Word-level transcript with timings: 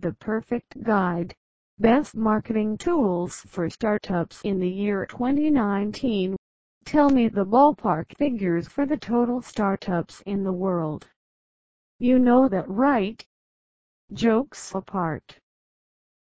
the 0.00 0.12
perfect 0.14 0.82
guide. 0.82 1.34
Best 1.78 2.14
marketing 2.14 2.78
tools 2.78 3.40
for 3.46 3.68
startups 3.68 4.40
in 4.42 4.58
the 4.58 4.68
year 4.68 5.04
2019. 5.06 6.36
Tell 6.84 7.10
me 7.10 7.28
the 7.28 7.44
ballpark 7.44 8.16
figures 8.16 8.66
for 8.66 8.86
the 8.86 8.96
total 8.96 9.42
startups 9.42 10.22
in 10.26 10.42
the 10.42 10.52
world. 10.52 11.06
You 11.98 12.18
know 12.18 12.48
that 12.48 12.68
right? 12.68 13.22
Jokes 14.12 14.74
apart. 14.74 15.38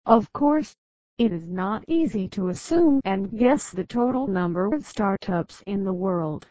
Of 0.05 0.31
course, 0.33 0.75
it 1.17 1.31
is 1.31 1.47
not 1.47 1.85
easy 1.87 2.27
to 2.29 2.49
assume 2.49 3.01
and 3.05 3.37
guess 3.37 3.71
the 3.71 3.85
total 3.85 4.27
number 4.27 4.73
of 4.73 4.85
startups 4.85 5.63
in 5.65 5.83
the 5.83 5.93
world. 5.93 6.47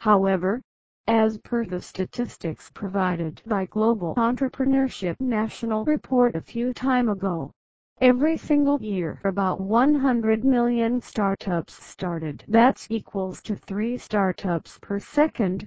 However, 0.00 0.62
as 1.08 1.38
per 1.38 1.64
the 1.64 1.80
statistics 1.80 2.70
provided 2.74 3.40
by 3.46 3.64
Global 3.64 4.14
Entrepreneurship 4.16 5.18
National 5.20 5.82
Report 5.86 6.36
a 6.36 6.40
few 6.42 6.74
time 6.74 7.08
ago, 7.08 7.50
every 7.98 8.36
single 8.36 8.78
year 8.82 9.18
about 9.24 9.58
100 9.58 10.44
million 10.44 11.00
startups 11.00 11.82
started. 11.82 12.44
That's 12.46 12.86
equals 12.90 13.40
to 13.44 13.56
3 13.56 13.96
startups 13.96 14.78
per 14.82 14.98
second. 14.98 15.66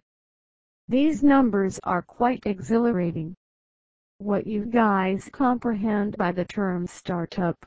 These 0.88 1.24
numbers 1.24 1.80
are 1.86 2.04
quite 2.04 2.46
exhilarating. 2.46 3.34
What 4.20 4.46
you 4.46 4.66
guys 4.66 5.28
comprehend 5.34 6.18
by 6.18 6.34
the 6.34 6.46
term 6.46 6.86
startup? 6.86 7.58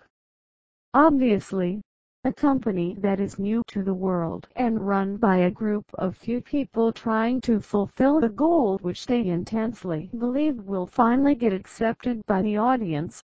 Obviously, 0.95 1.83
a 2.27 2.33
company 2.33 2.97
that 2.99 3.21
is 3.21 3.39
new 3.39 3.63
to 3.67 3.83
the 3.83 3.93
world 3.93 4.49
and 4.57 4.87
run 4.87 5.19
by 5.19 5.37
a 5.37 5.51
group 5.51 5.85
of 5.95 6.17
few 6.17 6.41
people 6.41 6.91
trying 6.91 7.39
to 7.39 7.61
fulfill 7.61 8.19
the 8.19 8.31
goal 8.31 8.79
which 8.79 9.07
they 9.07 9.27
intensely 9.27 10.09
believe 10.17 10.57
will 10.65 10.87
finally 10.87 11.35
get 11.35 11.53
accepted 11.53 12.25
by 12.25 12.41
the 12.41 12.57
audience. 12.57 13.23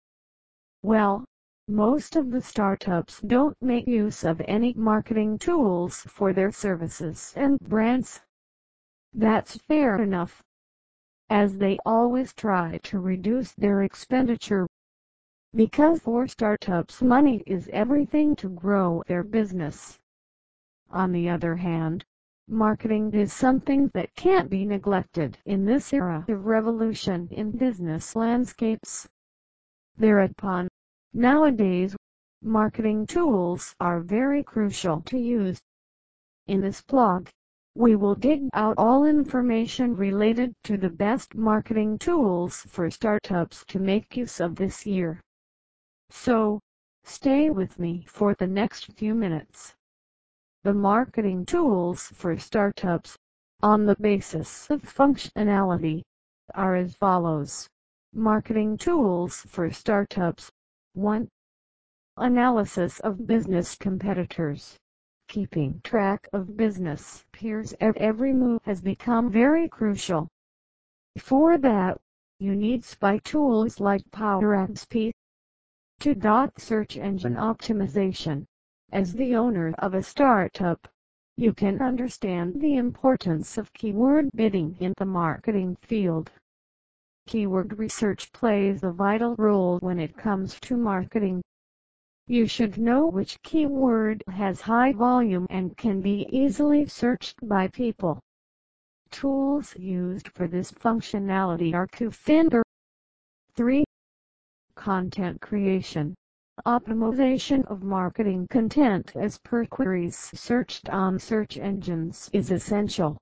Well, 0.82 1.24
most 1.68 2.16
of 2.16 2.32
the 2.32 2.40
startups 2.42 3.20
don't 3.20 3.56
make 3.60 3.86
use 3.86 4.24
of 4.24 4.42
any 4.48 4.74
marketing 4.74 5.38
tools 5.38 6.00
for 6.08 6.32
their 6.32 6.50
services 6.50 7.32
and 7.36 7.56
brands. 7.60 8.20
That's 9.14 9.56
fair 9.58 10.02
enough, 10.02 10.42
as 11.30 11.58
they 11.58 11.78
always 11.86 12.32
try 12.34 12.80
to 12.84 12.98
reduce 12.98 13.52
their 13.52 13.82
expenditure 13.82 14.66
because 15.56 16.00
for 16.00 16.28
startups 16.28 17.00
money 17.00 17.42
is 17.46 17.70
everything 17.72 18.36
to 18.36 18.50
grow 18.50 19.02
their 19.06 19.22
business. 19.22 19.98
On 20.90 21.10
the 21.10 21.28
other 21.30 21.56
hand, 21.56 22.04
marketing 22.46 23.12
is 23.14 23.32
something 23.32 23.90
that 23.94 24.14
can't 24.14 24.50
be 24.50 24.66
neglected 24.66 25.38
in 25.46 25.64
this 25.64 25.92
era 25.92 26.24
of 26.28 26.46
revolution 26.46 27.28
in 27.30 27.50
business 27.50 28.14
landscapes. 28.14 29.08
Thereupon, 29.96 30.68
nowadays, 31.12 31.96
marketing 32.42 33.06
tools 33.06 33.74
are 33.80 34.00
very 34.00 34.42
crucial 34.42 35.00
to 35.02 35.18
use. 35.18 35.60
In 36.46 36.60
this 36.60 36.82
blog, 36.82 37.28
we 37.74 37.96
will 37.96 38.14
dig 38.14 38.48
out 38.52 38.74
all 38.76 39.04
information 39.04 39.96
related 39.96 40.54
to 40.64 40.76
the 40.76 40.90
best 40.90 41.34
marketing 41.34 41.98
tools 41.98 42.66
for 42.68 42.90
startups 42.90 43.64
to 43.68 43.78
make 43.78 44.16
use 44.16 44.40
of 44.40 44.56
this 44.56 44.86
year. 44.86 45.20
So, 46.10 46.60
stay 47.04 47.50
with 47.50 47.78
me 47.78 48.04
for 48.08 48.34
the 48.34 48.46
next 48.46 48.92
few 48.92 49.14
minutes. 49.14 49.74
The 50.64 50.74
marketing 50.74 51.46
tools 51.46 52.08
for 52.14 52.38
startups, 52.38 53.16
on 53.62 53.86
the 53.86 53.96
basis 53.96 54.70
of 54.70 54.82
functionality, 54.82 56.02
are 56.54 56.76
as 56.76 56.94
follows. 56.96 57.68
Marketing 58.12 58.78
tools 58.78 59.42
for 59.48 59.70
startups. 59.70 60.50
1. 60.94 61.28
Analysis 62.16 63.00
of 63.00 63.26
business 63.26 63.74
competitors. 63.74 64.78
Keeping 65.28 65.80
track 65.84 66.26
of 66.32 66.56
business 66.56 67.24
peers 67.32 67.74
at 67.80 67.96
every 67.98 68.32
move 68.32 68.62
has 68.64 68.80
become 68.80 69.30
very 69.30 69.68
crucial. 69.68 70.26
For 71.18 71.58
that, 71.58 72.00
you 72.38 72.56
need 72.56 72.84
spy 72.84 73.18
tools 73.18 73.78
like 73.78 74.02
PowerAdSpy, 74.10 75.12
to 76.00 76.14
dot 76.14 76.60
search 76.60 76.96
engine 76.96 77.34
optimization. 77.34 78.46
As 78.92 79.12
the 79.12 79.34
owner 79.34 79.74
of 79.78 79.94
a 79.94 80.02
startup, 80.02 80.88
you 81.36 81.52
can 81.52 81.80
understand 81.82 82.60
the 82.60 82.76
importance 82.76 83.58
of 83.58 83.72
keyword 83.72 84.30
bidding 84.34 84.76
in 84.80 84.94
the 84.96 85.04
marketing 85.04 85.76
field. 85.82 86.30
Keyword 87.26 87.78
research 87.78 88.32
plays 88.32 88.82
a 88.82 88.90
vital 88.90 89.36
role 89.36 89.78
when 89.80 89.98
it 89.98 90.16
comes 90.16 90.58
to 90.60 90.76
marketing. 90.76 91.42
You 92.26 92.46
should 92.46 92.78
know 92.78 93.06
which 93.06 93.42
keyword 93.42 94.22
has 94.28 94.60
high 94.60 94.92
volume 94.92 95.46
and 95.50 95.76
can 95.76 96.00
be 96.00 96.26
easily 96.30 96.86
searched 96.86 97.36
by 97.42 97.68
people. 97.68 98.20
Tools 99.10 99.76
used 99.76 100.28
for 100.28 100.46
this 100.46 100.70
functionality 100.70 101.74
are 101.74 101.86
KWFinder. 101.86 102.62
3 103.54 103.84
content 104.78 105.40
creation. 105.40 106.14
Optimization 106.64 107.64
of 107.66 107.82
marketing 107.82 108.46
content 108.48 109.12
as 109.16 109.36
per 109.38 109.66
queries 109.66 110.16
searched 110.16 110.88
on 110.88 111.18
search 111.18 111.58
engines 111.58 112.30
is 112.32 112.52
essential. 112.52 113.18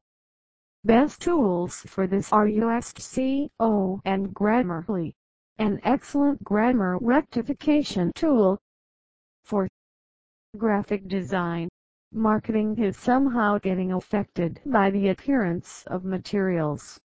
Best 0.85 1.23
tools 1.23 1.81
for 1.87 2.07
this 2.07 2.31
are 2.31 2.47
Yoast 2.47 3.01
SEO 3.01 4.01
and 4.05 4.35
Grammarly, 4.35 5.15
an 5.59 5.81
excellent 5.83 6.45
grammar 6.45 6.99
rectification 7.01 8.13
tool. 8.15 8.59
For 9.45 9.67
graphic 10.59 11.09
design, 11.09 11.69
marketing 12.13 12.79
is 12.79 12.99
somehow 12.99 13.59
getting 13.59 13.93
affected 13.93 14.61
by 14.67 14.91
the 14.91 15.09
appearance 15.09 15.85
of 15.87 16.05
materials. 16.05 17.01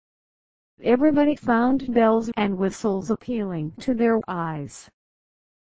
Everybody 0.85 1.35
found 1.35 1.93
bells 1.93 2.31
and 2.37 2.57
whistles 2.57 3.11
appealing 3.11 3.73
to 3.81 3.95
their 3.95 4.21
eyes. 4.29 4.89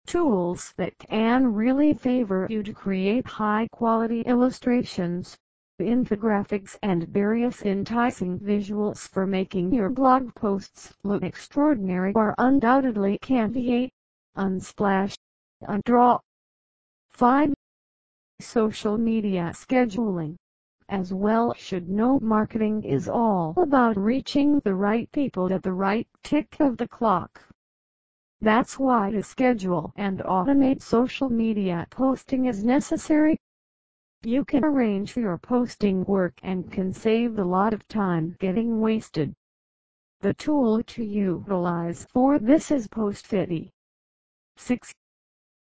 Tools 0.05 0.75
that 0.77 0.99
can 0.99 1.55
really 1.55 1.95
favor 1.95 2.49
you 2.51 2.65
to 2.65 2.73
create 2.73 3.25
high-quality 3.25 4.23
illustrations, 4.23 5.39
infographics 5.81 6.77
and 6.83 7.07
various 7.07 7.63
enticing 7.63 8.41
visuals 8.41 9.09
for 9.09 9.27
making 9.27 9.73
your 9.73 9.91
blog 9.91 10.35
posts 10.35 10.93
look 11.05 11.23
extraordinary 11.23 12.13
are 12.17 12.35
undoubtedly 12.39 13.17
Canva, 13.19 13.89
Unsplash, 14.37 15.15
Undraw. 15.63 16.19
5. 17.11 17.55
Social 18.41 18.99
media 18.99 19.53
scheduling 19.55 20.37
as 20.89 21.13
well 21.13 21.53
should 21.55 21.89
know 21.89 22.21
marketing 22.21 22.85
is 22.85 23.09
all 23.09 23.53
about 23.57 23.97
reaching 23.97 24.61
the 24.61 24.75
right 24.75 25.11
people 25.11 25.53
at 25.53 25.63
the 25.63 25.73
right 25.73 26.07
tick 26.23 26.57
of 26.61 26.77
the 26.77 26.87
clock. 26.87 27.43
That's 28.41 28.79
why 28.79 29.11
to 29.11 29.23
schedule 29.23 29.93
and 29.97 30.21
automate 30.21 30.83
social 30.83 31.29
media 31.29 31.87
posting 31.91 32.47
is 32.47 32.63
necessary. 32.63 33.37
You 34.23 34.45
can 34.45 34.65
arrange 34.65 35.17
your 35.17 35.39
posting 35.39 36.05
work 36.05 36.39
and 36.43 36.71
can 36.71 36.93
save 36.93 37.39
a 37.39 37.45
lot 37.45 37.73
of 37.73 37.89
time 37.89 38.37
getting 38.39 38.81
wasted. 38.81 39.35
The 40.21 40.35
tool 40.35 40.83
to 40.83 41.05
utilize 41.05 42.07
for 42.13 42.39
this 42.39 42.71
is 42.71 42.89
Postfity. 42.89 43.71
6. 44.57 44.95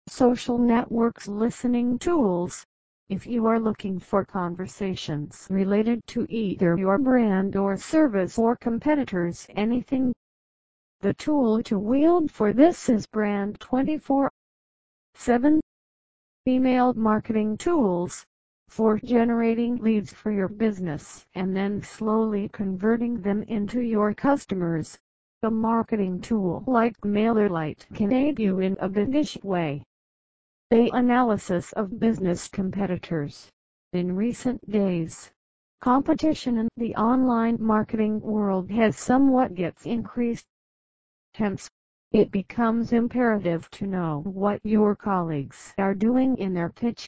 Social 0.07 0.57
networks 0.57 1.27
listening 1.27 1.99
tools 1.99 2.65
if 3.07 3.27
you 3.27 3.45
are 3.45 3.59
looking 3.59 3.99
for 3.99 4.25
conversations 4.25 5.45
related 5.51 6.01
to 6.07 6.25
either 6.27 6.75
your 6.75 6.97
brand 6.97 7.55
or 7.55 7.77
service 7.77 8.39
or 8.39 8.55
competitors 8.55 9.45
anything, 9.51 10.11
the 11.01 11.13
tool 11.13 11.61
to 11.61 11.77
wield 11.77 12.31
for 12.31 12.51
this 12.51 12.89
is 12.89 13.05
Brand 13.05 13.59
24. 13.59 14.31
7. 15.13 15.61
Email 16.47 16.95
marketing 16.95 17.57
tools 17.57 18.25
for 18.69 18.97
generating 18.97 19.75
leads 19.77 20.11
for 20.11 20.31
your 20.31 20.47
business 20.47 21.27
and 21.35 21.55
then 21.55 21.83
slowly 21.83 22.49
converting 22.49 23.21
them 23.21 23.43
into 23.43 23.81
your 23.81 24.15
customers. 24.15 24.97
A 25.43 25.51
marketing 25.51 26.21
tool 26.21 26.63
like 26.65 26.97
MailerLite 27.01 27.85
can 27.93 28.11
aid 28.11 28.39
you 28.39 28.59
in 28.59 28.75
a 28.79 28.89
biggish 28.89 29.37
way. 29.43 29.83
A 30.71 30.89
analysis 30.89 31.73
of 31.73 31.99
business 31.99 32.47
competitors. 32.47 33.51
In 33.93 34.15
recent 34.15 34.67
days, 34.67 35.31
competition 35.79 36.57
in 36.57 36.67
the 36.75 36.95
online 36.95 37.57
marketing 37.59 38.19
world 38.19 38.71
has 38.71 38.97
somewhat 38.97 39.53
gets 39.53 39.85
increased. 39.85 40.47
Hence, 41.35 41.69
it 42.11 42.31
becomes 42.31 42.93
imperative 42.93 43.69
to 43.71 43.85
know 43.85 44.21
what 44.25 44.59
your 44.63 44.95
colleagues 44.95 45.71
are 45.77 45.93
doing 45.93 46.35
in 46.37 46.55
their 46.55 46.69
pitch. 46.69 47.07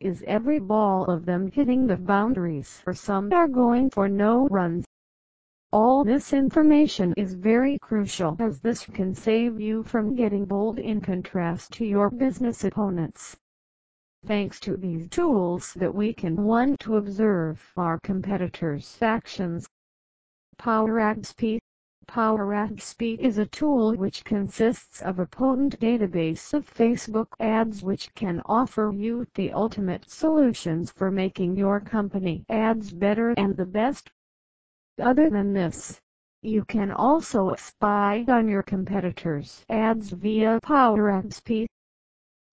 Is 0.00 0.24
every 0.26 0.58
ball 0.58 1.04
of 1.04 1.26
them 1.26 1.50
hitting 1.50 1.86
the 1.86 1.98
boundaries 1.98 2.82
or 2.86 2.94
some 2.94 3.30
are 3.34 3.46
going 3.46 3.90
for 3.90 4.08
no 4.08 4.48
runs? 4.48 4.86
All 5.76 6.04
this 6.04 6.32
information 6.32 7.14
is 7.16 7.34
very 7.34 7.80
crucial 7.80 8.36
as 8.38 8.60
this 8.60 8.86
can 8.86 9.12
save 9.12 9.60
you 9.60 9.82
from 9.82 10.14
getting 10.14 10.44
bold 10.44 10.78
in 10.78 11.00
contrast 11.00 11.72
to 11.72 11.84
your 11.84 12.10
business 12.10 12.62
opponents. 12.62 13.36
Thanks 14.24 14.60
to 14.60 14.76
these 14.76 15.08
tools 15.08 15.74
that 15.74 15.92
we 15.92 16.12
can 16.12 16.44
one 16.44 16.76
to 16.76 16.96
observe 16.96 17.72
our 17.76 17.98
competitors' 17.98 18.96
actions. 19.02 19.68
Power 20.58 21.16
Speed 21.24 21.60
PowerAdSpy 22.06 23.18
is 23.18 23.38
a 23.38 23.46
tool 23.46 23.96
which 23.96 24.24
consists 24.24 25.02
of 25.02 25.18
a 25.18 25.26
potent 25.26 25.80
database 25.80 26.54
of 26.54 26.72
Facebook 26.72 27.32
ads 27.40 27.82
which 27.82 28.14
can 28.14 28.40
offer 28.46 28.92
you 28.94 29.26
the 29.34 29.52
ultimate 29.52 30.08
solutions 30.08 30.92
for 30.92 31.10
making 31.10 31.56
your 31.56 31.80
company 31.80 32.44
ads 32.48 32.92
better 32.92 33.30
and 33.30 33.56
the 33.56 33.66
best. 33.66 34.12
Other 35.00 35.28
than 35.28 35.52
this, 35.52 36.00
you 36.40 36.64
can 36.64 36.92
also 36.92 37.54
spy 37.56 38.24
on 38.28 38.46
your 38.46 38.62
competitors' 38.62 39.64
ads 39.68 40.10
via 40.10 40.60
PowerAdSpy. 40.60 41.66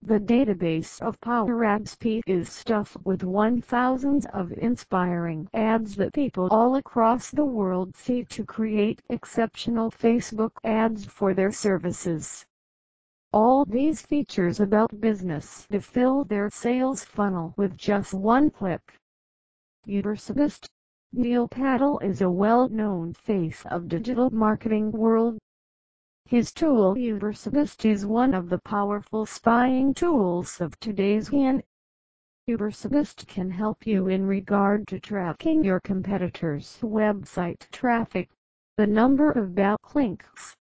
The 0.01 0.19
database 0.19 0.99
of 1.01 1.19
PowerAdSpy 1.19 2.23
is 2.25 2.49
stuffed 2.49 2.97
with 3.05 3.23
one 3.23 3.61
thousands 3.61 4.25
of 4.33 4.51
inspiring 4.53 5.49
ads 5.53 5.95
that 5.97 6.13
people 6.13 6.47
all 6.49 6.77
across 6.77 7.29
the 7.29 7.45
world 7.45 7.95
see 7.95 8.25
to 8.25 8.43
create 8.43 9.03
exceptional 9.09 9.91
Facebook 9.91 10.53
ads 10.63 11.05
for 11.05 11.35
their 11.35 11.51
services. 11.51 12.43
All 13.31 13.65
these 13.65 14.01
features 14.01 14.59
about 14.59 14.99
business 14.99 15.67
to 15.69 15.79
fill 15.79 16.23
their 16.23 16.49
sales 16.49 17.03
funnel 17.03 17.53
with 17.55 17.77
just 17.77 18.15
one 18.15 18.49
click. 18.49 18.95
Ubersuggest 19.85 20.67
Neil 21.13 21.47
Patel 21.47 21.99
is 21.99 22.21
a 22.21 22.29
well-known 22.29 23.13
face 23.13 23.65
of 23.65 23.87
digital 23.87 24.29
marketing 24.29 24.91
world 24.91 25.37
his 26.31 26.53
tool 26.53 26.95
Ubersuggest 26.95 27.83
is 27.83 28.05
one 28.05 28.33
of 28.33 28.47
the 28.47 28.59
powerful 28.59 29.25
spying 29.25 29.93
tools 29.93 30.61
of 30.61 30.79
today's 30.79 31.27
hand. 31.27 31.61
Ubersuggest 32.47 33.27
can 33.27 33.51
help 33.51 33.85
you 33.85 34.07
in 34.07 34.25
regard 34.25 34.87
to 34.87 34.97
tracking 34.97 35.61
your 35.61 35.81
competitors' 35.81 36.79
website 36.81 37.69
traffic, 37.69 38.29
the 38.77 38.87
number 38.87 39.29
of 39.29 39.49
backlinks, 39.49 40.55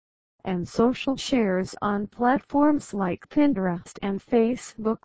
and 0.45 0.67
social 0.67 1.17
shares 1.17 1.77
on 1.81 2.09
platforms 2.09 2.93
like 2.93 3.29
Pinterest 3.29 3.97
and 4.03 4.21
Facebook. 4.21 5.05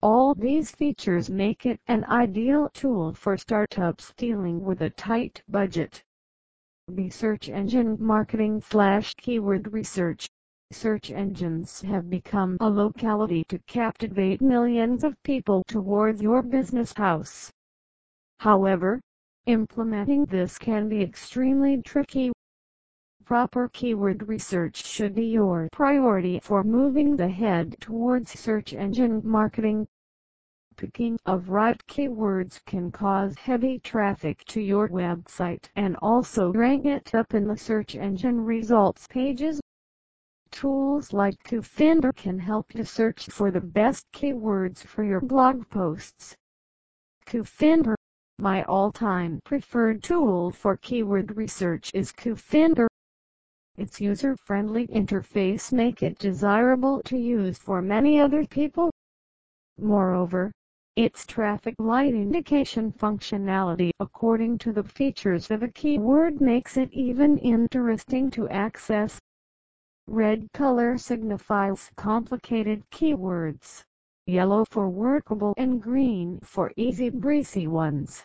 All 0.00 0.32
these 0.32 0.70
features 0.70 1.28
make 1.28 1.66
it 1.66 1.80
an 1.88 2.04
ideal 2.04 2.68
tool 2.72 3.14
for 3.14 3.36
startups 3.36 4.12
dealing 4.16 4.64
with 4.64 4.80
a 4.82 4.90
tight 4.90 5.42
budget. 5.48 6.04
The 6.86 7.10
search 7.10 7.48
engine 7.48 7.96
marketing 7.98 8.60
slash 8.60 9.14
keyword 9.14 9.72
research. 9.72 10.28
Search 10.70 11.10
engines 11.10 11.80
have 11.80 12.08
become 12.08 12.58
a 12.60 12.70
locality 12.70 13.42
to 13.48 13.58
captivate 13.66 14.40
millions 14.40 15.02
of 15.02 15.20
people 15.24 15.64
towards 15.66 16.22
your 16.22 16.42
business 16.42 16.92
house. 16.92 17.50
However, 18.38 19.00
implementing 19.46 20.26
this 20.26 20.58
can 20.58 20.88
be 20.88 21.02
extremely 21.02 21.82
tricky. 21.82 22.30
Proper 23.28 23.68
keyword 23.68 24.26
research 24.26 24.86
should 24.86 25.14
be 25.14 25.26
your 25.26 25.68
priority 25.70 26.40
for 26.40 26.64
moving 26.64 27.14
the 27.14 27.28
head 27.28 27.76
towards 27.78 28.40
search 28.40 28.72
engine 28.72 29.20
marketing 29.22 29.86
picking 30.78 31.18
of 31.26 31.50
right 31.50 31.78
keywords 31.86 32.58
can 32.64 32.90
cause 32.90 33.36
heavy 33.36 33.80
traffic 33.80 34.42
to 34.46 34.62
your 34.62 34.88
website 34.88 35.68
and 35.76 35.94
also 36.00 36.54
rank 36.54 36.86
it 36.86 37.14
up 37.14 37.34
in 37.34 37.46
the 37.46 37.56
search 37.58 37.94
engine 37.94 38.46
results 38.46 39.06
pages. 39.08 39.60
Tools 40.50 41.12
like 41.12 41.36
KWFinder 41.42 42.16
can 42.16 42.38
help 42.38 42.74
you 42.74 42.82
search 42.82 43.26
for 43.26 43.50
the 43.50 43.60
best 43.60 44.10
keywords 44.10 44.82
for 44.82 45.04
your 45.04 45.20
blog 45.20 45.68
posts. 45.68 46.34
KWFinder, 47.26 47.94
my 48.38 48.62
all-time 48.62 49.40
preferred 49.44 50.02
tool 50.02 50.50
for 50.50 50.78
keyword 50.78 51.36
research 51.36 51.90
is 51.92 52.10
KWFinder. 52.10 52.86
Its 53.78 54.00
user-friendly 54.00 54.88
interface 54.88 55.72
make 55.72 56.02
it 56.02 56.18
desirable 56.18 57.00
to 57.04 57.16
use 57.16 57.56
for 57.56 57.80
many 57.80 58.18
other 58.18 58.44
people. 58.44 58.90
Moreover, 59.78 60.50
its 60.96 61.24
traffic 61.24 61.76
light 61.78 62.12
indication 62.12 62.90
functionality 62.90 63.90
according 64.00 64.58
to 64.58 64.72
the 64.72 64.82
features 64.82 65.48
of 65.52 65.62
a 65.62 65.68
keyword 65.68 66.40
makes 66.40 66.76
it 66.76 66.92
even 66.92 67.38
interesting 67.38 68.32
to 68.32 68.48
access. 68.48 69.20
Red 70.08 70.48
color 70.52 70.98
signifies 70.98 71.88
complicated 71.96 72.82
keywords, 72.90 73.84
yellow 74.26 74.64
for 74.64 74.88
workable 74.88 75.54
and 75.56 75.80
green 75.80 76.40
for 76.40 76.72
easy 76.76 77.10
breezy 77.10 77.68
ones. 77.68 78.24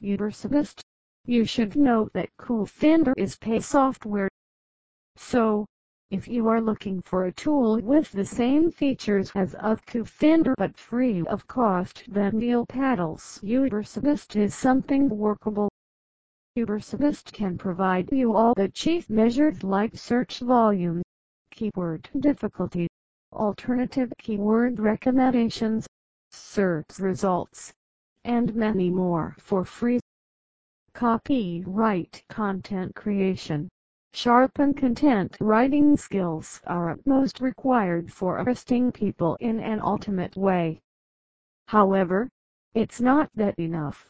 Ubersuggest. 0.00 0.80
You 1.26 1.44
should 1.44 1.76
note 1.76 2.14
that 2.14 2.30
KWFinder 2.40 3.12
is 3.18 3.36
pay 3.36 3.60
software. 3.60 4.30
So, 5.16 5.66
if 6.10 6.26
you 6.26 6.48
are 6.48 6.60
looking 6.60 7.00
for 7.00 7.24
a 7.24 7.32
tool 7.32 7.80
with 7.80 8.10
the 8.10 8.24
same 8.24 8.70
features 8.70 9.30
as 9.34 9.54
of 9.54 9.86
KWFinder 9.86 10.54
but 10.58 10.76
free 10.76 11.24
of 11.26 11.46
cost 11.46 12.02
then 12.08 12.38
Neil 12.38 12.66
Patel's 12.66 13.40
Ubersuggest 13.42 14.34
is 14.34 14.54
something 14.54 15.08
workable. 15.08 15.70
Ubersuggest 16.56 17.32
can 17.32 17.56
provide 17.56 18.10
you 18.12 18.34
all 18.34 18.54
the 18.54 18.68
chief 18.68 19.08
measures 19.08 19.62
like 19.62 19.96
search 19.96 20.40
volume, 20.40 21.02
keyword 21.50 22.08
difficulty, 22.18 22.88
alternative 23.32 24.12
keyword 24.18 24.80
recommendations, 24.80 25.86
search 26.30 26.98
results, 26.98 27.72
and 28.24 28.54
many 28.54 28.90
more 28.90 29.36
for 29.38 29.64
free. 29.64 30.00
Copyright 30.92 32.22
content 32.28 32.94
creation 32.94 33.68
Sharpen 34.16 34.74
content 34.74 35.36
writing 35.40 35.96
skills 35.96 36.62
are 36.68 36.96
most 37.04 37.40
required 37.40 38.12
for 38.12 38.38
arresting 38.38 38.92
people 38.92 39.36
in 39.40 39.58
an 39.58 39.80
ultimate 39.80 40.36
way. 40.36 40.80
However, 41.66 42.30
it's 42.74 43.00
not 43.00 43.28
that 43.34 43.58
enough. 43.58 44.08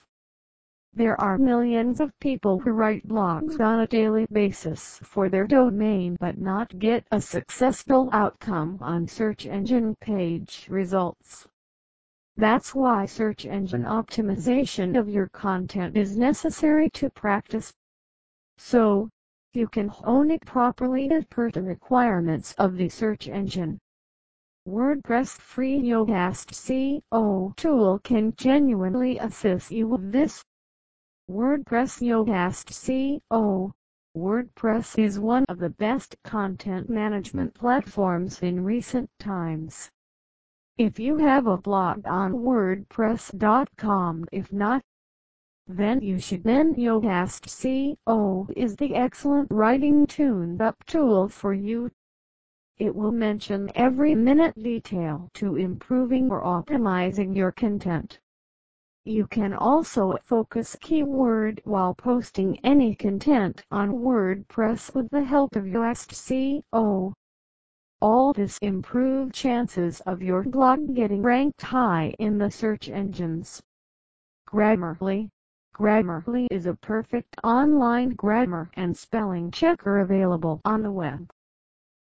There 0.92 1.18
are 1.18 1.38
millions 1.38 2.00
of 2.00 2.18
people 2.18 2.58
who 2.58 2.72
write 2.72 3.08
blogs 3.08 3.58
on 3.58 3.80
a 3.80 3.86
daily 3.86 4.26
basis 4.30 4.98
for 5.02 5.30
their 5.30 5.46
domain 5.46 6.18
but 6.20 6.36
not 6.36 6.78
get 6.78 7.06
a 7.10 7.18
successful 7.18 8.10
outcome 8.12 8.76
on 8.82 9.08
search 9.08 9.46
engine 9.46 9.96
page 10.02 10.66
results. 10.68 11.48
That's 12.36 12.74
why 12.74 13.06
search 13.06 13.46
engine 13.46 13.84
optimization 13.84 14.98
of 14.98 15.08
your 15.08 15.30
content 15.30 15.96
is 15.96 16.14
necessary 16.14 16.90
to 16.90 17.08
practice. 17.08 17.72
So, 18.58 19.08
you 19.54 19.68
can 19.68 19.88
hone 19.88 20.30
it 20.30 20.44
properly 20.44 21.10
as 21.10 21.24
per 21.26 21.50
the 21.50 21.62
requirements 21.62 22.54
of 22.58 22.76
the 22.76 22.88
search 22.88 23.28
engine. 23.28 23.78
WordPress 24.66 25.38
free 25.38 25.78
Yoast 25.78 26.50
SEO 26.52 27.54
tool 27.56 27.98
can 28.00 28.34
genuinely 28.36 29.18
assist 29.18 29.70
you 29.70 29.86
with 29.86 30.10
this. 30.10 30.44
WordPress 31.30 32.00
Yoast 32.02 32.70
SEO 32.70 33.72
WordPress 34.16 34.96
is 34.96 35.18
one 35.18 35.44
of 35.48 35.58
the 35.58 35.70
best 35.70 36.14
content 36.22 36.88
management 36.88 37.52
platforms 37.52 38.40
in 38.42 38.62
recent 38.62 39.10
times. 39.18 39.90
If 40.78 41.00
you 41.00 41.18
have 41.18 41.46
a 41.46 41.56
blog 41.56 42.06
on 42.06 42.32
WordPress.com 42.34 44.26
if 44.30 44.52
not, 44.52 44.82
then 45.66 46.02
you 46.02 46.18
should 46.18 46.44
then 46.44 46.74
Yoast 46.74 47.46
SEO 47.46 47.96
oh, 48.06 48.46
is 48.54 48.76
the 48.76 48.94
excellent 48.94 49.50
writing 49.50 50.06
tuned-up 50.06 50.84
tool 50.84 51.26
for 51.26 51.54
you. 51.54 51.90
It 52.76 52.94
will 52.94 53.12
mention 53.12 53.70
every 53.74 54.14
minute 54.14 54.54
detail 54.62 55.30
to 55.34 55.56
improving 55.56 56.30
or 56.30 56.42
optimizing 56.42 57.34
your 57.34 57.50
content. 57.50 58.20
You 59.06 59.26
can 59.26 59.54
also 59.54 60.18
focus 60.24 60.76
keyword 60.82 61.62
while 61.64 61.94
posting 61.94 62.58
any 62.58 62.94
content 62.94 63.64
on 63.70 63.90
WordPress 63.90 64.94
with 64.94 65.08
the 65.08 65.24
help 65.24 65.56
of 65.56 65.64
Yoast 65.64 66.12
SEO. 66.12 66.62
Oh. 66.74 67.14
All 68.02 68.34
this 68.34 68.58
improve 68.58 69.32
chances 69.32 70.02
of 70.02 70.22
your 70.22 70.42
blog 70.42 70.94
getting 70.94 71.22
ranked 71.22 71.62
high 71.62 72.14
in 72.18 72.36
the 72.36 72.50
search 72.50 72.90
engines. 72.90 73.62
Grammarly 74.46 75.30
Grammarly 75.74 76.46
is 76.52 76.66
a 76.66 76.76
perfect 76.76 77.34
online 77.42 78.10
grammar 78.10 78.70
and 78.74 78.96
spelling 78.96 79.50
checker 79.50 79.98
available 79.98 80.60
on 80.64 80.82
the 80.82 80.92
web. 80.92 81.28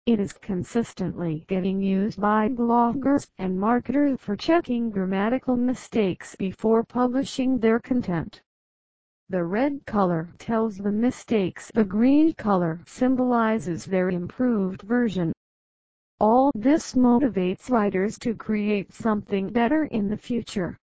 It 0.08 0.20
is 0.20 0.34
consistently 0.34 1.46
getting 1.48 1.80
used 1.80 2.20
by 2.20 2.50
bloggers 2.50 3.30
and 3.38 3.60
marketers 3.60 4.18
for 4.20 4.36
checking 4.36 4.89
grammatical 4.89 5.56
mistakes 5.56 6.36
before 6.38 6.84
publishing 6.84 7.60
their 7.60 7.80
content. 7.80 8.41
The 9.30 9.44
red 9.44 9.86
color 9.86 10.30
tells 10.39 10.77
the 10.77 10.91
mistakes. 10.91 11.70
The 11.75 11.86
green 11.86 12.34
color 12.34 12.80
symbolizes 12.88 13.86
their 13.86 14.10
improved 14.10 14.82
version. 14.82 15.34
All 16.20 16.50
this 16.56 16.96
motivates 16.96 17.70
writers 17.70 18.18
to 18.20 18.34
create 18.34 18.91
something 18.91 19.50
better 19.50 19.84
in 19.84 20.08
the 20.08 20.18
future. 20.18 20.80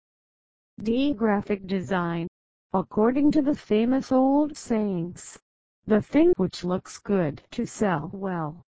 D. 0.82 1.14
Graphic 1.14 1.66
design. 1.66 2.28
According 2.78 3.30
to 3.30 3.40
the 3.40 3.54
famous 3.54 4.12
old 4.12 4.54
sayings, 4.54 5.38
the 5.86 6.02
thing 6.02 6.34
which 6.36 6.62
looks 6.62 6.98
good 6.98 7.42
to 7.52 7.64
sell 7.64 8.10
well. 8.12 8.66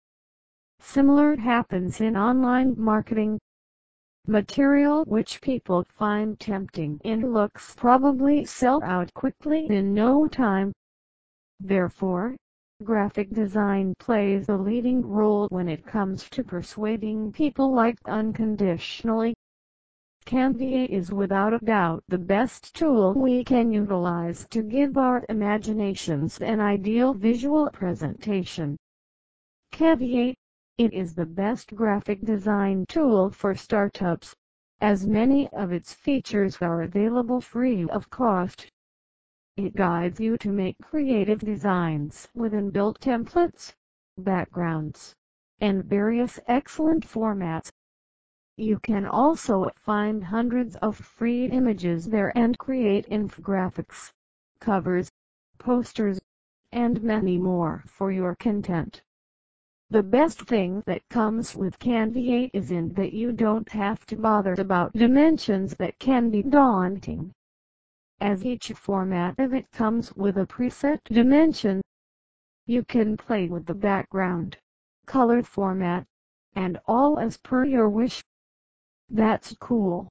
Similar 0.77 1.37
happens 1.37 1.99
in 1.99 2.15
online 2.15 2.75
marketing. 2.77 3.39
Material 4.27 5.05
which 5.05 5.41
people 5.41 5.85
find 5.85 6.39
tempting 6.39 7.01
in 7.03 7.33
looks 7.33 7.73
probably 7.73 8.45
sell 8.45 8.79
out 8.83 9.11
quickly 9.15 9.65
in 9.71 9.95
no 9.95 10.27
time. 10.27 10.71
Therefore, 11.59 12.35
graphic 12.83 13.31
design 13.31 13.95
plays 13.97 14.47
a 14.47 14.55
leading 14.55 15.03
role 15.03 15.47
when 15.47 15.67
it 15.67 15.83
comes 15.83 16.29
to 16.29 16.43
persuading 16.43 17.31
people 17.31 17.73
like 17.73 17.97
unconditionally. 18.05 19.33
Canva 20.25 20.89
is 20.89 21.11
without 21.11 21.53
a 21.53 21.59
doubt 21.59 22.03
the 22.07 22.17
best 22.17 22.75
tool 22.75 23.13
we 23.13 23.43
can 23.43 23.71
utilize 23.71 24.47
to 24.49 24.63
give 24.63 24.97
our 24.97 25.23
imaginations 25.29 26.41
an 26.41 26.59
ideal 26.59 27.13
visual 27.13 27.69
presentation. 27.71 28.75
Canva 29.71 30.33
it 30.77 30.91
is 30.91 31.15
the 31.15 31.25
best 31.25 31.73
graphic 31.73 32.21
design 32.25 32.85
tool 32.89 33.29
for 33.29 33.55
startups, 33.55 34.35
as 34.81 35.07
many 35.07 35.47
of 35.53 35.71
its 35.71 35.93
features 35.93 36.57
are 36.61 36.81
available 36.81 37.39
free 37.39 37.87
of 37.87 38.09
cost. 38.09 38.67
It 39.55 39.73
guides 39.73 40.19
you 40.19 40.37
to 40.39 40.49
make 40.49 40.75
creative 40.81 41.39
designs 41.39 42.27
with 42.33 42.51
inbuilt 42.51 42.97
templates, 42.97 43.73
backgrounds, 44.17 45.15
and 45.61 45.85
various 45.85 46.41
excellent 46.47 47.05
formats. 47.07 47.71
You 48.57 48.79
can 48.79 49.05
also 49.05 49.69
find 49.75 50.23
hundreds 50.23 50.77
of 50.77 50.95
free 50.95 51.47
images 51.47 52.05
there 52.05 52.31
and 52.37 52.57
create 52.57 53.05
infographics, 53.09 54.13
covers, 54.61 55.11
posters, 55.57 56.21
and 56.71 57.03
many 57.03 57.37
more 57.37 57.83
for 57.85 58.13
your 58.13 58.33
content. 58.35 59.03
The 59.89 60.03
best 60.03 60.41
thing 60.43 60.83
that 60.85 61.07
comes 61.09 61.53
with 61.53 61.79
Canva 61.79 62.49
is 62.53 62.71
in 62.71 62.93
that 62.93 63.11
you 63.11 63.33
don't 63.33 63.67
have 63.69 64.05
to 64.05 64.15
bother 64.15 64.55
about 64.57 64.93
dimensions 64.93 65.75
that 65.75 65.99
can 65.99 66.29
be 66.29 66.41
daunting. 66.41 67.33
As 68.21 68.45
each 68.45 68.71
format 68.71 69.37
of 69.37 69.53
it 69.53 69.69
comes 69.71 70.15
with 70.15 70.37
a 70.37 70.45
preset 70.45 71.03
dimension, 71.03 71.81
you 72.65 72.85
can 72.85 73.17
play 73.17 73.49
with 73.49 73.65
the 73.65 73.75
background, 73.75 74.57
color 75.05 75.43
format, 75.43 76.05
and 76.55 76.79
all 76.87 77.19
as 77.19 77.35
per 77.37 77.65
your 77.65 77.89
wish. 77.89 78.23
That's 79.09 79.55
cool. 79.59 80.09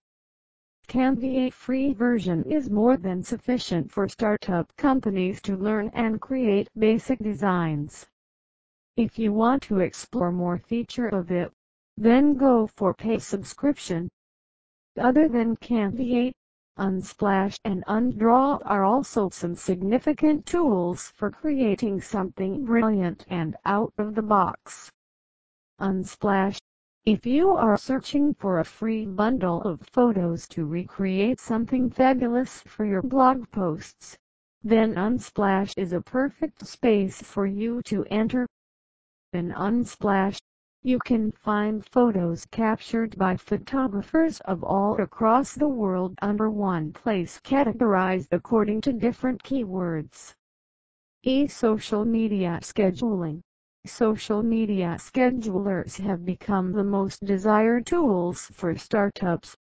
Canva 0.87 1.53
free 1.53 1.93
version 1.93 2.45
is 2.45 2.71
more 2.71 2.97
than 2.97 3.23
sufficient 3.23 3.91
for 3.91 4.09
startup 4.09 4.75
companies 4.77 5.41
to 5.43 5.57
learn 5.57 5.91
and 5.95 6.21
create 6.21 6.69
basic 6.79 7.19
designs. 7.19 8.07
If 8.97 9.19
you 9.19 9.33
want 9.33 9.63
to 9.65 9.81
explore 9.81 10.31
more 10.31 10.59
feature 10.59 11.09
of 11.09 11.31
it, 11.33 11.51
then 11.97 12.35
go 12.35 12.67
for 12.67 12.95
pay 12.95 13.19
subscription. 13.19 14.09
Other 14.97 15.29
than 15.29 15.57
Canva, 15.57 16.33
Unsplash 16.79 17.57
and 17.65 17.85
Undraw 17.87 18.61
are 18.65 18.85
also 18.85 19.29
some 19.31 19.55
significant 19.55 20.45
tools 20.45 21.13
for 21.17 21.31
creating 21.31 22.01
something 22.01 22.65
brilliant 22.65 23.25
and 23.29 23.57
out 23.65 23.93
of 23.97 24.15
the 24.15 24.23
box. 24.23 24.91
Unsplash 25.81 26.59
If 27.07 27.27
you 27.27 27.51
are 27.51 27.77
searching 27.77 28.33
for 28.33 28.59
a 28.59 28.65
free 28.65 29.05
bundle 29.05 29.61
of 29.61 29.83
photos 29.93 30.49
to 30.49 30.65
recreate 30.65 31.39
something 31.39 31.91
fabulous 31.91 32.63
for 32.63 32.87
your 32.87 33.03
blog 33.03 33.51
posts, 33.51 34.17
then 34.63 34.95
Unsplash 34.95 35.75
is 35.77 35.93
a 35.93 36.01
perfect 36.01 36.67
space 36.67 37.21
for 37.21 37.45
you 37.45 37.83
to 37.83 38.07
enter 38.07 38.47
in 39.35 39.53
Unsplash, 39.53 40.39
you 40.83 40.99
can 41.01 41.31
find 41.33 41.85
photos 41.85 42.47
captured 42.47 43.19
by 43.19 43.37
photographers 43.37 44.41
of 44.47 44.65
all 44.65 44.99
across 44.99 45.55
the 45.55 45.69
world 45.69 46.15
under 46.23 46.49
one 46.49 46.91
place 46.91 47.39
categorized 47.41 48.29
according 48.31 48.81
to 48.81 48.95
different 48.95 49.43
keywords. 49.43 50.33
E-social 51.23 52.07
media 52.07 52.61
scheduling 52.63 53.43
Social 53.87 54.43
media 54.43 54.97
schedulers 54.99 55.99
have 55.99 56.25
become 56.25 56.73
the 56.73 56.83
most 56.83 57.23
desired 57.25 57.85
tools 57.85 58.47
for 58.55 58.75
startups, 58.77 59.57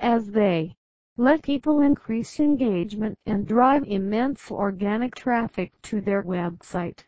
as 0.00 0.30
they 0.30 0.74
let 1.18 1.42
people 1.42 1.80
increase 1.80 2.40
engagement 2.40 3.18
and 3.26 3.46
drive 3.46 3.84
immense 3.84 4.50
organic 4.50 5.14
traffic 5.14 5.72
to 5.82 6.00
their 6.00 6.22
website. 6.22 7.04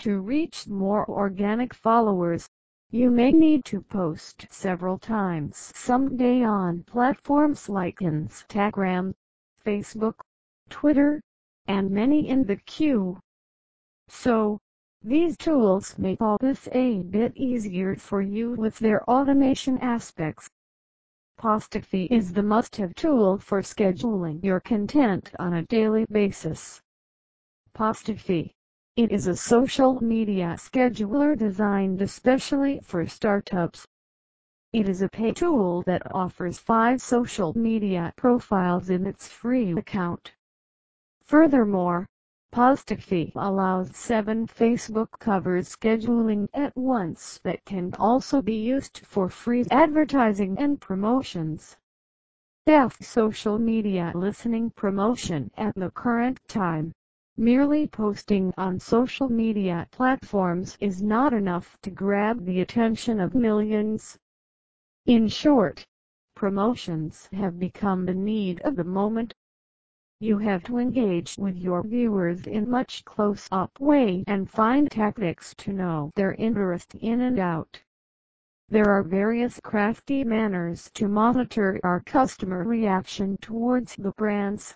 To 0.00 0.20
reach 0.20 0.66
more 0.66 1.08
organic 1.08 1.72
followers, 1.72 2.48
you 2.90 3.10
may 3.10 3.32
need 3.32 3.64
to 3.66 3.80
post 3.80 4.46
several 4.50 4.98
times 4.98 5.72
someday 5.74 6.42
on 6.42 6.82
platforms 6.84 7.68
like 7.68 7.98
Instagram, 7.98 9.14
Facebook, 9.64 10.14
Twitter, 10.68 11.20
and 11.66 11.90
many 11.90 12.28
in 12.28 12.44
the 12.44 12.56
queue. 12.56 13.20
So, 14.08 14.58
these 15.02 15.36
tools 15.36 15.96
make 15.98 16.20
all 16.20 16.38
this 16.38 16.68
a 16.72 17.02
bit 17.02 17.36
easier 17.36 17.96
for 17.96 18.20
you 18.20 18.52
with 18.52 18.78
their 18.78 19.02
automation 19.08 19.78
aspects. 19.78 20.48
Postfity 21.38 22.08
is 22.10 22.32
the 22.32 22.42
must-have 22.42 22.94
tool 22.94 23.38
for 23.38 23.62
scheduling 23.62 24.42
your 24.44 24.60
content 24.60 25.30
on 25.38 25.54
a 25.54 25.62
daily 25.66 26.04
basis. 26.10 26.80
Postfity 27.74 28.52
it 28.98 29.12
is 29.12 29.28
a 29.28 29.36
social 29.36 30.02
media 30.02 30.56
scheduler 30.58 31.38
designed 31.38 32.02
especially 32.02 32.80
for 32.82 33.06
startups. 33.06 33.86
It 34.72 34.88
is 34.88 35.02
a 35.02 35.08
pay 35.08 35.30
tool 35.30 35.82
that 35.82 36.12
offers 36.12 36.58
5 36.58 37.00
social 37.00 37.56
media 37.56 38.12
profiles 38.16 38.90
in 38.90 39.06
its 39.06 39.28
free 39.28 39.70
account. 39.78 40.34
Furthermore, 41.22 42.08
Postfity 42.52 43.32
allows 43.34 43.96
7 43.96 44.46
Facebook 44.46 45.18
covers 45.18 45.76
scheduling 45.76 46.48
at 46.54 46.76
once 46.76 47.38
that 47.44 47.64
can 47.64 47.92
also 47.98 48.40
be 48.40 48.56
used 48.56 49.06
for 49.06 49.28
free 49.28 49.64
advertising 49.70 50.58
and 50.58 50.80
promotions. 50.80 51.76
F 52.66 52.96
social 53.02 53.58
media 53.58 54.12
listening 54.14 54.70
promotion 54.70 55.50
at 55.56 55.74
the 55.74 55.90
current 55.90 56.40
time 56.48 56.92
Merely 57.40 57.86
posting 57.86 58.52
on 58.58 58.80
social 58.80 59.28
media 59.28 59.86
platforms 59.92 60.76
is 60.80 61.00
not 61.00 61.32
enough 61.32 61.78
to 61.82 61.90
grab 61.90 62.44
the 62.44 62.60
attention 62.60 63.20
of 63.20 63.32
millions. 63.32 64.18
In 65.06 65.28
short, 65.28 65.86
promotions 66.34 67.28
have 67.32 67.60
become 67.60 68.06
the 68.06 68.14
need 68.14 68.60
of 68.62 68.74
the 68.74 68.82
moment. 68.82 69.34
You 70.20 70.38
have 70.38 70.64
to 70.64 70.78
engage 70.78 71.36
with 71.38 71.56
your 71.56 71.84
viewers 71.84 72.44
in 72.48 72.68
much 72.68 73.04
close-up 73.04 73.78
way 73.78 74.24
and 74.26 74.50
find 74.50 74.90
tactics 74.90 75.54
to 75.58 75.72
know 75.72 76.10
their 76.16 76.34
interest 76.34 76.96
in 76.96 77.20
and 77.20 77.38
out. 77.38 77.80
There 78.68 78.90
are 78.90 79.04
various 79.04 79.60
crafty 79.62 80.24
manners 80.24 80.90
to 80.94 81.06
monitor 81.06 81.78
our 81.84 82.00
customer 82.00 82.64
reaction 82.64 83.36
towards 83.40 83.94
the 83.94 84.10
brands. 84.16 84.74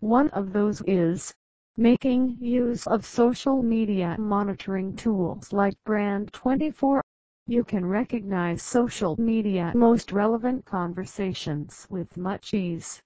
One 0.00 0.28
of 0.30 0.52
those 0.52 0.82
is 0.86 1.34
making 1.78 2.36
use 2.38 2.86
of 2.86 3.06
social 3.06 3.62
media 3.62 4.16
monitoring 4.18 4.94
tools 4.96 5.54
like 5.54 5.82
Brand24. 5.86 7.00
You 7.46 7.64
can 7.64 7.86
recognize 7.86 8.62
social 8.62 9.18
media 9.18 9.72
most 9.74 10.12
relevant 10.12 10.66
conversations 10.66 11.86
with 11.88 12.18
much 12.18 12.52
ease. 12.52 13.02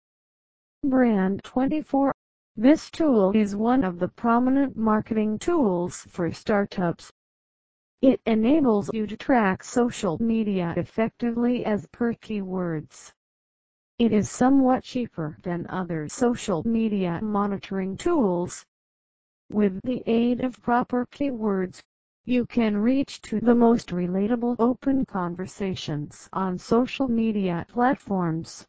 Brand24 0.85 2.13
This 2.55 2.91
tool 2.91 3.33
is 3.35 3.57
one 3.57 3.83
of 3.83 3.99
the 3.99 4.07
prominent 4.07 4.77
marketing 4.77 5.37
tools 5.37 6.07
for 6.09 6.31
startups. 6.33 7.11
It 8.03 8.21
enables 8.25 8.89
you 8.93 9.09
to 9.09 9.17
track 9.17 9.65
social 9.65 10.17
media 10.23 10.75
effectively 10.77 11.65
as 11.65 11.89
per 11.89 12.15
keywords. 12.15 13.13
It 13.99 14.13
is 14.13 14.31
somewhat 14.31 14.85
cheaper 14.85 15.39
than 15.43 15.67
other 15.69 16.07
social 16.09 16.63
media 16.65 17.19
monitoring 17.21 17.97
tools. 17.97 18.65
With 19.51 19.81
the 19.83 20.05
aid 20.07 20.41
of 20.45 20.63
proper 20.63 21.05
keywords, 21.07 21.83
you 22.25 22.47
can 22.47 22.77
reach 22.77 23.21
to 23.23 23.41
the 23.41 23.57
most 23.57 23.89
relatable 23.89 24.55
open 24.61 25.05
conversations 25.05 26.29
on 26.33 26.59
social 26.59 27.09
media 27.09 27.67
platforms. 27.69 28.65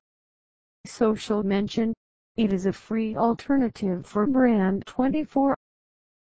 Social 0.85 1.43
mention 1.43 1.93
It 2.37 2.53
is 2.53 2.67
a 2.67 2.71
free 2.71 3.15
alternative 3.15 4.05
for 4.05 4.27
Brand24. 4.27 5.55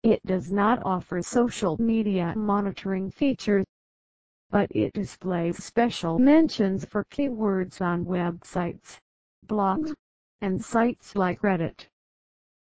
It 0.04 0.24
does 0.24 0.52
not 0.52 0.80
offer 0.84 1.20
social 1.22 1.76
media 1.82 2.34
monitoring 2.36 3.10
features, 3.10 3.64
but 4.48 4.70
it 4.70 4.92
displays 4.92 5.62
special 5.64 6.20
mentions 6.20 6.84
for 6.84 7.04
keywords 7.06 7.80
on 7.80 8.04
websites, 8.04 9.00
blogs, 9.48 9.92
and 10.40 10.64
sites 10.64 11.16
like 11.16 11.40
Reddit. 11.40 11.88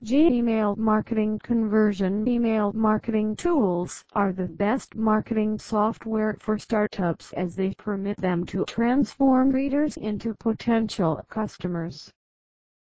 Gmail 0.04 0.76
marketing 0.78 1.38
conversion 1.44 2.28
email 2.28 2.74
marketing 2.74 3.36
tools 3.36 4.04
are 4.14 4.34
the 4.34 4.48
best 4.48 4.96
marketing 4.96 5.60
software 5.60 6.38
for 6.40 6.58
startups 6.58 7.34
as 7.34 7.56
they 7.56 7.76
permit 7.76 8.18
them 8.18 8.48
to 8.48 8.66
transform 8.66 9.52
readers 9.52 9.96
into 9.98 10.34
potential 10.34 11.24
customers. 11.30 12.12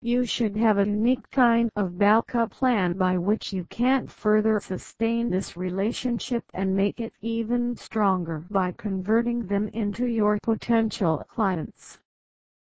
You 0.03 0.27
should 0.27 0.57
have 0.57 0.77
a 0.77 0.87
unique 0.87 1.31
kind 1.31 1.71
of 1.75 1.99
backup 1.99 2.51
plan 2.51 2.93
by 2.99 3.17
which 3.17 3.53
you 3.53 3.65
can 3.65 4.07
further 4.07 4.61
sustain 4.61 5.31
this 5.31 5.57
relationship 5.57 6.45
and 6.53 6.77
make 6.77 7.01
it 7.01 7.15
even 7.23 7.77
stronger 7.77 8.45
by 8.51 8.73
converting 8.73 9.47
them 9.47 9.69
into 9.69 10.07
your 10.07 10.39
potential 10.43 11.25
clients. 11.29 11.99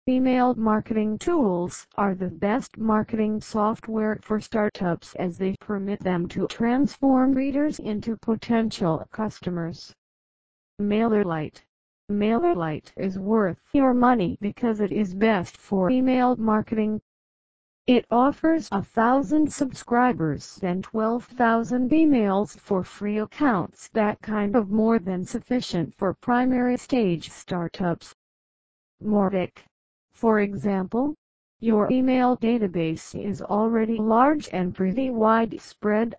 Email 0.07 0.55
marketing 0.55 1.19
tools 1.19 1.87
are 1.97 2.15
the 2.15 2.29
best 2.29 2.77
marketing 2.77 3.41
software 3.41 4.21
for 4.23 4.39
startups 4.39 5.15
as 5.17 5.39
they 5.39 5.57
permit 5.59 6.01
them 6.01 6.29
to 6.29 6.47
transform 6.47 7.33
readers 7.33 7.79
into 7.79 8.19
potential 8.19 9.09
customers. 9.11 9.93
MailerLite 10.81 11.63
MailerLite 12.09 12.93
is 12.97 13.19
worth 13.19 13.59
your 13.73 13.93
money 13.93 14.39
because 14.41 14.79
it 14.79 14.93
is 14.93 15.13
best 15.13 15.57
for 15.57 15.91
email 15.91 16.37
marketing. 16.37 17.03
It 17.87 18.07
offers 18.11 18.69
a 18.73 18.83
thousand 18.83 19.53
subscribers 19.53 20.59
and 20.63 20.83
12,000 20.83 21.91
emails 21.91 22.59
for 22.59 22.83
free 22.83 23.19
accounts 23.19 23.89
that 23.95 24.21
kind 24.21 24.57
of 24.57 24.71
more 24.71 24.99
than 24.99 25.25
sufficient 25.25 25.95
for 25.95 26.15
primary 26.15 26.77
stage 26.77 27.31
startups. 27.31 28.15
Mautic 29.03 29.65
for 30.17 30.41
example, 30.41 31.15
your 31.61 31.93
email 31.93 32.39
database 32.39 33.15
is 33.15 33.43
already 33.43 33.99
large 33.99 34.49
and 34.51 34.75
pretty 34.75 35.11
widespread. 35.11 36.15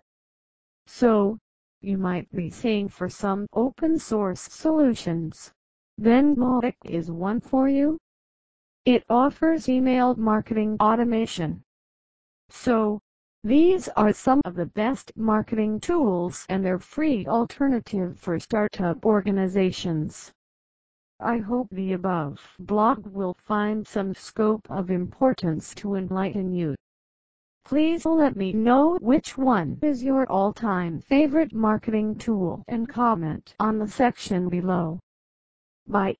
So, 0.86 1.38
you 1.80 1.98
might 1.98 2.30
be 2.30 2.48
seeing 2.48 2.88
for 2.88 3.08
some 3.08 3.48
open 3.52 3.98
source 3.98 4.40
solutions. 4.40 5.52
Then 5.96 6.36
Mautic 6.36 6.76
is 6.84 7.10
one 7.10 7.40
for 7.40 7.68
you. 7.68 7.98
It 8.88 9.04
offers 9.10 9.68
email 9.68 10.16
marketing 10.16 10.78
automation. 10.80 11.62
So, 12.48 13.02
these 13.44 13.86
are 13.88 14.14
some 14.14 14.40
of 14.46 14.54
the 14.54 14.64
best 14.64 15.12
marketing 15.14 15.80
tools 15.80 16.46
and 16.48 16.64
their 16.64 16.78
free 16.78 17.26
alternative 17.26 18.18
for 18.18 18.40
startup 18.40 19.04
organizations. 19.04 20.32
I 21.20 21.36
hope 21.36 21.68
the 21.70 21.92
above 21.92 22.40
blog 22.60 23.06
will 23.08 23.34
find 23.34 23.86
some 23.86 24.14
scope 24.14 24.66
of 24.70 24.90
importance 24.90 25.74
to 25.74 25.96
enlighten 25.96 26.54
you. 26.54 26.74
Please 27.66 28.06
let 28.06 28.36
me 28.36 28.54
know 28.54 28.96
which 29.02 29.36
one 29.36 29.78
is 29.82 30.02
your 30.02 30.24
all-time 30.32 31.02
favorite 31.02 31.52
marketing 31.52 32.16
tool 32.16 32.64
and 32.68 32.88
comment 32.88 33.54
on 33.60 33.78
the 33.80 33.88
section 33.88 34.48
below. 34.48 34.98
Bye. 35.86 36.16